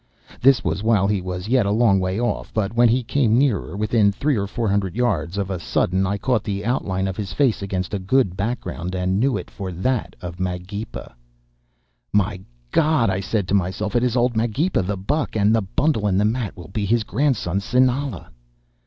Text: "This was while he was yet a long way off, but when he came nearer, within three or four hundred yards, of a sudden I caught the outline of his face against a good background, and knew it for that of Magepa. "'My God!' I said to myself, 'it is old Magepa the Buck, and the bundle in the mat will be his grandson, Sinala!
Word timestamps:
"This 0.41 0.63
was 0.63 0.81
while 0.81 1.05
he 1.05 1.21
was 1.21 1.47
yet 1.47 1.67
a 1.67 1.71
long 1.71 1.99
way 1.99 2.19
off, 2.19 2.51
but 2.55 2.73
when 2.73 2.89
he 2.89 3.03
came 3.03 3.37
nearer, 3.37 3.77
within 3.77 4.11
three 4.11 4.35
or 4.35 4.47
four 4.47 4.67
hundred 4.67 4.95
yards, 4.95 5.37
of 5.37 5.51
a 5.51 5.59
sudden 5.59 6.07
I 6.07 6.17
caught 6.17 6.43
the 6.43 6.65
outline 6.65 7.07
of 7.07 7.15
his 7.17 7.33
face 7.33 7.61
against 7.61 7.93
a 7.93 7.99
good 7.99 8.35
background, 8.35 8.95
and 8.95 9.19
knew 9.19 9.37
it 9.37 9.51
for 9.51 9.71
that 9.71 10.15
of 10.19 10.39
Magepa. 10.39 11.13
"'My 12.11 12.39
God!' 12.71 13.11
I 13.11 13.19
said 13.19 13.47
to 13.49 13.53
myself, 13.53 13.95
'it 13.95 14.01
is 14.03 14.17
old 14.17 14.35
Magepa 14.35 14.81
the 14.81 14.97
Buck, 14.97 15.35
and 15.35 15.53
the 15.55 15.61
bundle 15.61 16.07
in 16.07 16.17
the 16.17 16.25
mat 16.25 16.57
will 16.57 16.69
be 16.73 16.87
his 16.87 17.03
grandson, 17.03 17.59
Sinala! 17.59 18.31